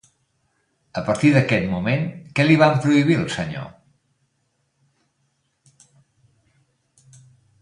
[1.01, 2.07] A partir d'aquest moment,
[2.39, 3.69] què li van prohibir al senyor?